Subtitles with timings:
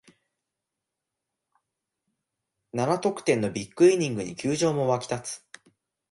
[2.73, 5.45] 七得点のビッグイニングに球場も沸き立つ